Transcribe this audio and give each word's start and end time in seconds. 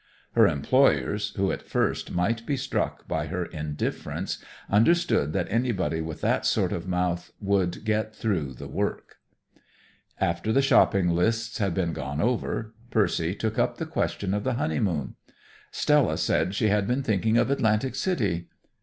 Her 0.31 0.47
employers, 0.47 1.31
who 1.35 1.51
at 1.51 1.61
first 1.61 2.09
might 2.11 2.43
be 2.43 2.57
struck 2.57 3.07
by 3.07 3.27
her 3.27 3.45
indifference, 3.45 4.43
understood 4.67 5.31
that 5.33 5.45
anybody 5.51 6.01
with 6.01 6.21
that 6.21 6.43
sort 6.43 6.73
of 6.73 6.87
mouth 6.87 7.31
would 7.39 7.85
get 7.85 8.15
through 8.15 8.55
the 8.55 8.67
work. 8.67 9.17
After 10.19 10.51
the 10.51 10.59
shopping 10.63 11.09
lists 11.09 11.59
had 11.59 11.75
been 11.75 11.93
gone 11.93 12.19
over, 12.19 12.73
Percy 12.89 13.35
took 13.35 13.59
up 13.59 13.77
the 13.77 13.85
question 13.85 14.33
of 14.33 14.43
the 14.43 14.53
honeymoon. 14.55 15.17
Stella 15.69 16.17
said 16.17 16.55
she 16.55 16.69
had 16.69 16.87
been 16.87 17.03
thinking 17.03 17.37
of 17.37 17.51
Atlantic 17.51 17.93
City. 17.93 18.47